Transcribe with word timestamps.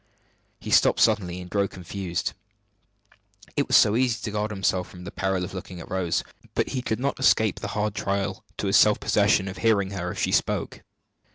He 0.59 0.71
stopped 0.71 0.99
suddenly, 0.99 1.39
and 1.39 1.47
grew 1.47 1.67
confused. 1.67 2.33
It 3.55 3.67
was 3.67 3.85
easy 3.85 4.17
to 4.23 4.31
guard 4.31 4.49
himself 4.49 4.89
from 4.89 5.03
the 5.03 5.11
peril 5.11 5.43
of 5.43 5.53
looking 5.53 5.79
at 5.79 5.91
Rose, 5.91 6.23
but 6.55 6.69
he 6.69 6.81
could 6.81 6.99
not 6.99 7.19
escape 7.19 7.59
the 7.59 7.67
hard 7.77 7.93
trial 7.93 8.43
to 8.57 8.65
his 8.65 8.77
self 8.77 8.99
possession 8.99 9.47
of 9.47 9.57
hearing 9.59 9.91
her, 9.91 10.09
if 10.09 10.17
she 10.17 10.31
spoke. 10.31 10.81